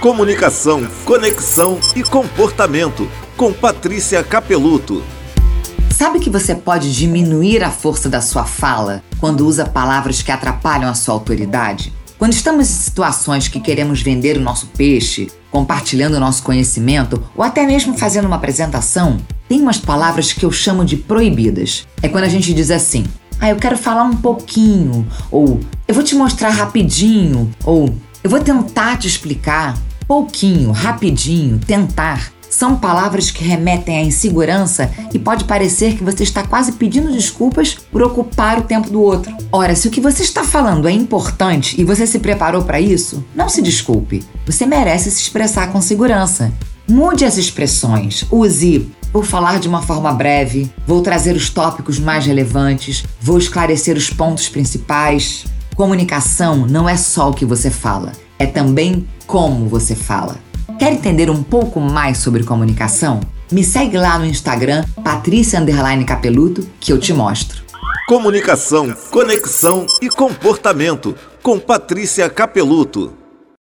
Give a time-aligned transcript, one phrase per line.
[0.00, 3.08] Comunicação, conexão e comportamento.
[3.34, 5.02] Com Patrícia Capeluto.
[5.90, 10.90] Sabe que você pode diminuir a força da sua fala quando usa palavras que atrapalham
[10.90, 11.94] a sua autoridade?
[12.18, 17.42] Quando estamos em situações que queremos vender o nosso peixe, compartilhando o nosso conhecimento ou
[17.42, 19.16] até mesmo fazendo uma apresentação,
[19.48, 21.86] tem umas palavras que eu chamo de proibidas.
[22.02, 23.04] É quando a gente diz assim:
[23.40, 25.58] "Ah, eu quero falar um pouquinho", ou
[25.88, 27.94] "Eu vou te mostrar rapidinho", ou
[28.26, 29.78] "Eu vou tentar te explicar".
[30.08, 36.42] Pouquinho, rapidinho, tentar são palavras que remetem à insegurança e pode parecer que você está
[36.42, 39.32] quase pedindo desculpas por ocupar o tempo do outro.
[39.52, 43.24] Ora, se o que você está falando é importante e você se preparou para isso,
[43.32, 44.24] não se desculpe.
[44.44, 46.52] Você merece se expressar com segurança.
[46.88, 48.24] Mude as expressões.
[48.28, 53.96] Use Vou falar de uma forma breve, vou trazer os tópicos mais relevantes, vou esclarecer
[53.96, 55.46] os pontos principais.
[55.76, 60.36] Comunicação não é só o que você fala, é também como você fala.
[60.78, 63.20] Quer entender um pouco mais sobre comunicação?
[63.52, 65.62] Me segue lá no Instagram, Patrícia
[66.06, 67.62] Capeluto, que eu te mostro.
[68.08, 73.12] Comunicação, conexão e comportamento com Patrícia Capeluto.